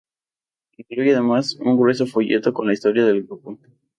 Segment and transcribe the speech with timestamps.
[0.77, 3.59] Incluye además un grueso folleto con la historia del grupo.